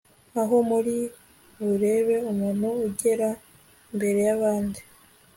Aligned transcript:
aho 0.41 0.55
muri 0.69 0.95
burebe 1.65 2.15
umuntu 2.31 2.67
ugera 2.87 3.29
mberey'abandi 3.95 4.79